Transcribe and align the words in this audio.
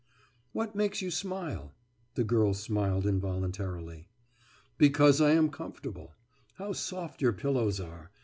»What 0.51 0.73
makes 0.75 1.03
you 1.03 1.11
smile?« 1.11 1.73
The 2.15 2.23
girl 2.23 2.55
smiled 2.55 3.05
involuntarily. 3.05 4.07
»Because 4.79 5.21
I 5.21 5.33
am 5.33 5.51
comfortable.... 5.51 6.13
How 6.55 6.73
soft 6.73 7.21
your 7.21 7.33
pillows 7.33 7.79
are! 7.79 8.09